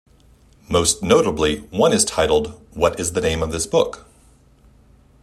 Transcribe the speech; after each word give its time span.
Most 0.67 1.03
notably, 1.03 1.57
one 1.69 1.93
is 1.93 2.03
titled 2.05 2.59
What 2.75 2.99
Is 2.99 3.11
the 3.13 3.21
Name 3.21 3.43
of 3.43 3.51
This 3.51 3.67
Book? 3.67 4.07